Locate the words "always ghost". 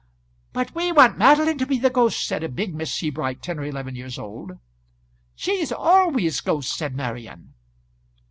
5.71-6.73